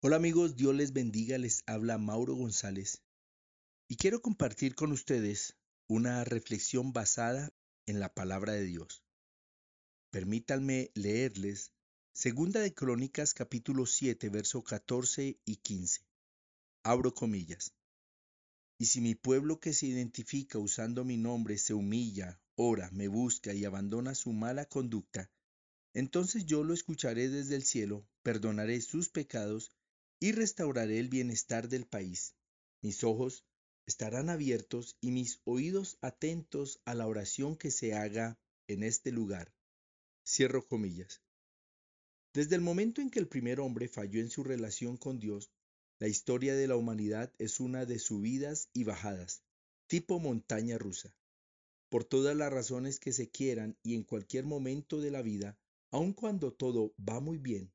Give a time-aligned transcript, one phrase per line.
[0.00, 3.02] Hola amigos, Dios les bendiga, les habla Mauro González
[3.88, 5.56] y quiero compartir con ustedes
[5.88, 7.52] una reflexión basada
[7.84, 9.02] en la palabra de Dios.
[10.12, 11.72] Permítanme leerles
[12.12, 16.06] Segunda de Crónicas capítulo 7 verso 14 y 15.
[16.84, 17.74] Abro comillas.
[18.78, 23.52] Y si mi pueblo que se identifica usando mi nombre se humilla, ora, me busca
[23.52, 25.28] y abandona su mala conducta,
[25.92, 29.72] entonces yo lo escucharé desde el cielo, perdonaré sus pecados
[30.20, 32.34] y restauraré el bienestar del país.
[32.82, 33.44] Mis ojos
[33.86, 39.52] estarán abiertos y mis oídos atentos a la oración que se haga en este lugar.
[40.26, 41.22] Cierro comillas.
[42.34, 45.50] Desde el momento en que el primer hombre falló en su relación con Dios,
[45.98, 49.42] la historia de la humanidad es una de subidas y bajadas,
[49.88, 51.14] tipo montaña rusa.
[51.88, 55.58] Por todas las razones que se quieran y en cualquier momento de la vida,
[55.90, 57.72] aun cuando todo va muy bien,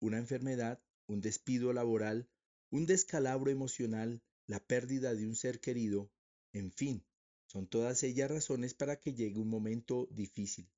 [0.00, 2.28] una enfermedad, un despido laboral,
[2.70, 6.10] un descalabro emocional, la pérdida de un ser querido,
[6.52, 7.04] en fin,
[7.46, 10.70] son todas ellas razones para que llegue un momento difícil.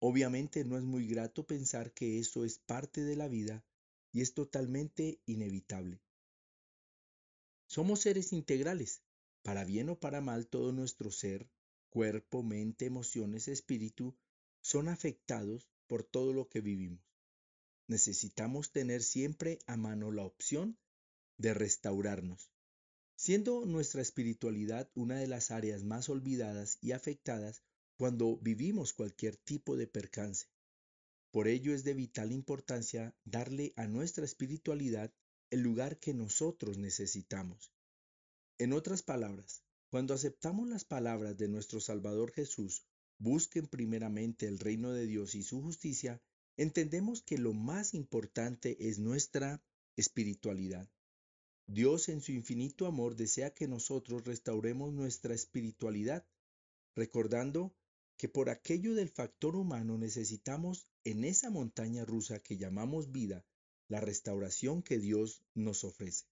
[0.00, 3.64] Obviamente no es muy grato pensar que eso es parte de la vida
[4.12, 6.00] y es totalmente inevitable.
[7.66, 9.02] Somos seres integrales.
[9.42, 11.48] Para bien o para mal, todo nuestro ser,
[11.88, 14.16] cuerpo, mente, emociones, espíritu,
[14.60, 17.11] son afectados por todo lo que vivimos
[17.86, 20.78] necesitamos tener siempre a mano la opción
[21.38, 22.50] de restaurarnos,
[23.16, 27.62] siendo nuestra espiritualidad una de las áreas más olvidadas y afectadas
[27.96, 30.46] cuando vivimos cualquier tipo de percance.
[31.30, 35.12] Por ello es de vital importancia darle a nuestra espiritualidad
[35.50, 37.72] el lugar que nosotros necesitamos.
[38.58, 42.86] En otras palabras, cuando aceptamos las palabras de nuestro Salvador Jesús,
[43.18, 46.22] busquen primeramente el reino de Dios y su justicia,
[46.56, 49.62] entendemos que lo más importante es nuestra
[49.96, 50.88] espiritualidad.
[51.66, 56.26] Dios en su infinito amor desea que nosotros restauremos nuestra espiritualidad,
[56.94, 57.74] recordando
[58.16, 63.44] que por aquello del factor humano necesitamos en esa montaña rusa que llamamos vida
[63.88, 66.26] la restauración que Dios nos ofrece.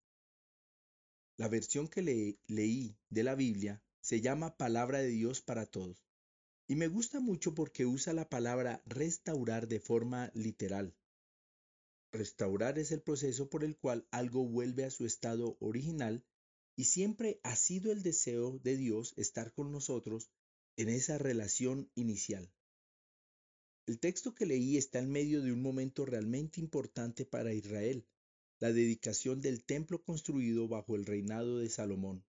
[1.36, 2.02] La versión que
[2.46, 6.09] leí de la Biblia se llama Palabra de Dios para Todos.
[6.70, 10.94] Y me gusta mucho porque usa la palabra restaurar de forma literal.
[12.12, 16.24] Restaurar es el proceso por el cual algo vuelve a su estado original
[16.76, 20.30] y siempre ha sido el deseo de Dios estar con nosotros
[20.76, 22.52] en esa relación inicial.
[23.88, 28.06] El texto que leí está en medio de un momento realmente importante para Israel,
[28.60, 32.24] la dedicación del templo construido bajo el reinado de Salomón.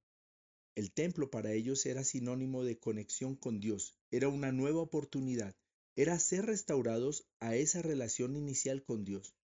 [0.74, 5.56] El templo para ellos era sinónimo de conexión con Dios, era una nueva oportunidad,
[5.96, 9.36] era ser restaurados a esa relación inicial con Dios.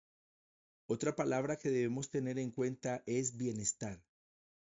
[0.86, 4.02] Otra palabra que debemos tener en cuenta es bienestar.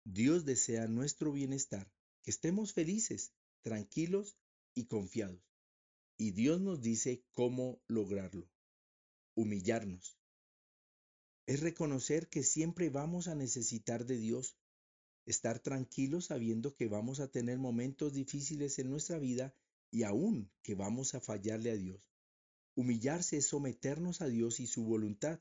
[0.06, 1.91] Dios desea nuestro bienestar,
[2.24, 4.38] que estemos felices, tranquilos
[4.74, 5.44] y confiados.
[6.18, 8.50] Y Dios nos dice cómo lograrlo.
[9.35, 10.18] Humillarnos.
[11.45, 14.56] Es reconocer que siempre vamos a necesitar de Dios
[15.25, 19.53] estar tranquilos sabiendo que vamos a tener momentos difíciles en nuestra vida
[19.91, 22.01] y aún que vamos a fallarle a Dios.
[22.75, 25.39] Humillarse es someternos a Dios y su voluntad.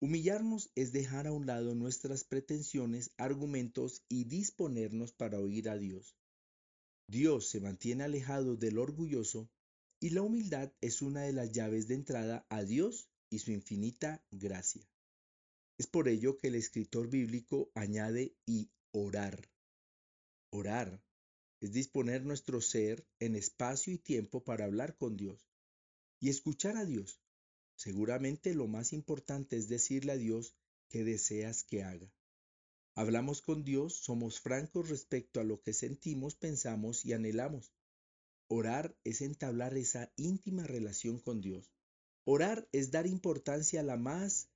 [0.00, 6.16] Humillarnos es dejar a un lado nuestras pretensiones, argumentos y disponernos para oír a Dios.
[7.06, 9.50] Dios se mantiene alejado del orgulloso
[10.00, 14.24] y la humildad es una de las llaves de entrada a Dios y su infinita
[14.30, 14.88] gracia.
[15.78, 19.50] Es por ello que el escritor bíblico añade y orar.
[20.50, 21.02] Orar
[21.60, 25.48] es disponer nuestro ser en espacio y tiempo para hablar con Dios
[26.20, 27.20] y escuchar a Dios.
[27.74, 30.54] Seguramente lo más importante es decirle a Dios
[30.88, 32.12] qué deseas que haga.
[32.94, 37.72] Hablamos con Dios, somos francos respecto a lo que sentimos, pensamos y anhelamos.
[38.48, 41.72] Orar es entablar esa íntima relación con Dios.
[42.24, 44.51] Orar es dar importancia a la más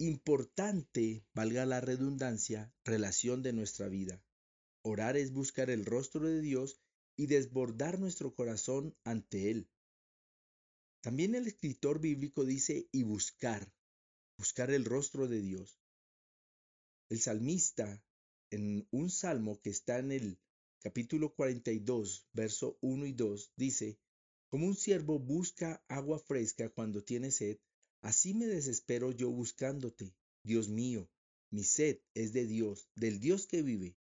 [0.00, 4.24] importante, valga la redundancia, relación de nuestra vida.
[4.80, 6.80] Orar es buscar el rostro de Dios
[7.16, 9.68] y desbordar nuestro corazón ante Él.
[11.02, 13.70] También el escritor bíblico dice y buscar,
[14.38, 15.78] buscar el rostro de Dios.
[17.10, 18.02] El salmista,
[18.48, 20.40] en un salmo que está en el
[20.80, 23.98] capítulo 42, verso 1 y 2, dice,
[24.48, 27.58] como un siervo busca agua fresca cuando tiene sed,
[28.02, 31.08] Así me desespero yo buscándote, Dios mío,
[31.50, 33.96] mi sed es de Dios, del Dios que vive.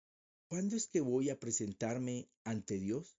[0.50, 3.18] ¿Cuándo es que voy a presentarme ante Dios?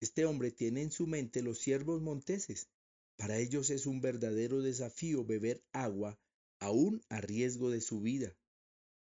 [0.00, 2.68] Este hombre tiene en su mente los siervos monteses.
[3.16, 6.18] Para ellos es un verdadero desafío beber agua
[6.58, 8.36] aún a riesgo de su vida.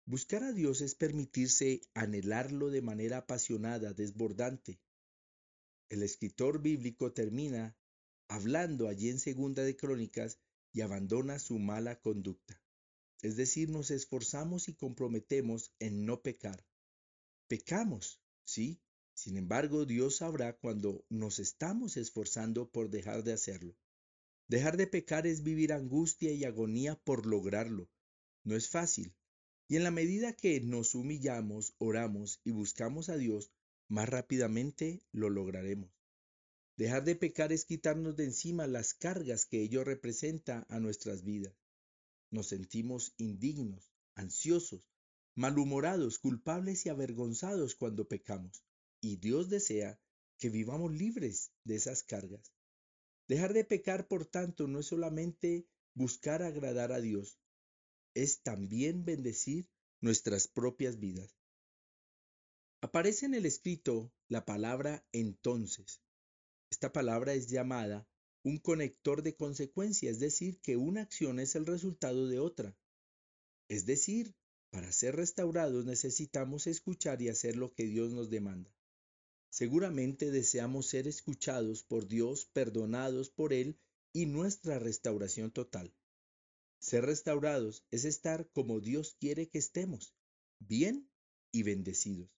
[0.07, 4.81] Buscar a Dios es permitirse anhelarlo de manera apasionada, desbordante.
[5.89, 7.77] El escritor bíblico termina
[8.29, 10.39] hablando allí en Segunda de Crónicas
[10.73, 12.63] y abandona su mala conducta.
[13.23, 16.65] Es decir, nos esforzamos y comprometemos en no pecar.
[17.49, 18.81] Pecamos, sí,
[19.15, 23.77] sin embargo, Dios sabrá cuando nos estamos esforzando por dejar de hacerlo.
[24.49, 27.91] Dejar de pecar es vivir angustia y agonía por lograrlo.
[28.45, 29.15] No es fácil.
[29.69, 33.53] Y en la medida que nos humillamos, oramos y buscamos a Dios,
[33.89, 36.00] más rápidamente lo lograremos.
[36.81, 41.55] Dejar de pecar es quitarnos de encima las cargas que ello representa a nuestras vidas.
[42.31, 44.89] Nos sentimos indignos, ansiosos,
[45.35, 48.65] malhumorados, culpables y avergonzados cuando pecamos.
[49.03, 50.01] Y Dios desea
[50.39, 52.51] que vivamos libres de esas cargas.
[53.29, 57.39] Dejar de pecar, por tanto, no es solamente buscar agradar a Dios,
[58.15, 59.69] es también bendecir
[60.01, 61.37] nuestras propias vidas.
[62.81, 66.01] Aparece en el escrito la palabra entonces.
[66.71, 68.09] Esta palabra es llamada
[68.43, 72.77] un conector de consecuencia, es decir, que una acción es el resultado de otra.
[73.69, 74.35] Es decir,
[74.71, 78.73] para ser restaurados necesitamos escuchar y hacer lo que Dios nos demanda.
[79.51, 83.79] Seguramente deseamos ser escuchados por Dios, perdonados por Él
[84.13, 85.93] y nuestra restauración total.
[86.79, 90.15] Ser restaurados es estar como Dios quiere que estemos,
[90.61, 91.11] bien
[91.53, 92.31] y bendecidos.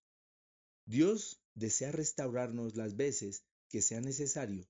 [0.86, 4.68] Dios desea restaurarnos las veces que sea necesario,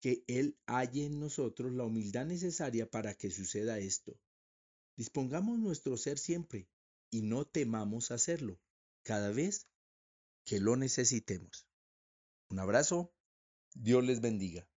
[0.00, 4.16] que Él halle en nosotros la humildad necesaria para que suceda esto.
[4.96, 6.68] Dispongamos nuestro ser siempre
[7.10, 8.60] y no temamos hacerlo,
[9.02, 9.66] cada vez
[10.44, 11.66] que lo necesitemos.
[12.48, 13.12] Un abrazo.
[13.74, 14.68] Dios les bendiga.